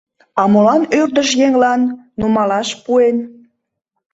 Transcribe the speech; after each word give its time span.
А 0.41 0.43
молан 0.51 0.81
ӧрдыж 0.99 1.29
еҥлан 1.45 1.81
нумалаш 2.19 2.69
пуэн? 2.83 3.17